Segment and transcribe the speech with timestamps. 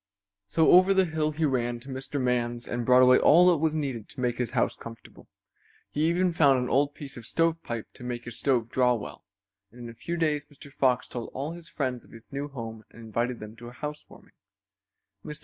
[0.47, 2.19] So over the hill he ran to Mr.
[2.19, 5.27] Man's and brought away all that was needed to make his house comfortable.
[5.91, 9.25] He even found an old piece of stovepipe to make his stove draw well,
[9.69, 10.73] and in a few days Mr.
[10.73, 14.33] Fox told all his friends of his new home and invited them to a housewarming.
[15.23, 15.39] Mr.